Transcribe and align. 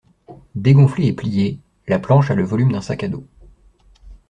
Dégonflée 0.55 1.05
et 1.09 1.13
pliée, 1.13 1.59
la 1.87 1.99
planche 1.99 2.31
a 2.31 2.33
le 2.33 2.43
volume 2.43 2.71
d'un 2.71 2.81
sac 2.81 3.03
à 3.03 3.07
dos. 3.07 3.23